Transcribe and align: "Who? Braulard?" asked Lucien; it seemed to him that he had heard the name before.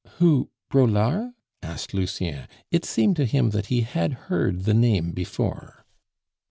"Who? 0.17 0.49
Braulard?" 0.71 1.33
asked 1.61 1.93
Lucien; 1.93 2.47
it 2.71 2.85
seemed 2.85 3.15
to 3.17 3.25
him 3.25 3.51
that 3.51 3.67
he 3.67 3.81
had 3.81 4.13
heard 4.31 4.63
the 4.63 4.73
name 4.73 5.11
before. 5.11 5.85